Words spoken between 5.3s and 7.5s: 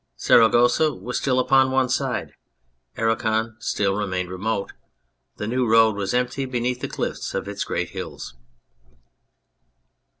the new road was empty beneath the cliffs of